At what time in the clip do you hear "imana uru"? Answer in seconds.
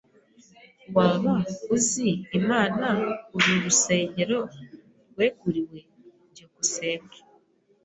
2.39-3.51